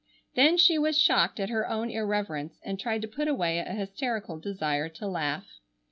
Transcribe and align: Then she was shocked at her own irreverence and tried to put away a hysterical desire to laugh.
Then 0.33 0.57
she 0.57 0.79
was 0.79 0.97
shocked 0.99 1.39
at 1.39 1.51
her 1.51 1.69
own 1.69 1.91
irreverence 1.91 2.59
and 2.63 2.79
tried 2.79 3.03
to 3.03 3.07
put 3.07 3.27
away 3.27 3.59
a 3.59 3.71
hysterical 3.71 4.39
desire 4.39 4.89
to 4.89 5.05
laugh. 5.05 5.45